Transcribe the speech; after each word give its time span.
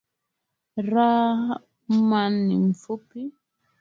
Rahma 0.91 2.21
ni 2.43 2.55
mfupi. 2.67 3.21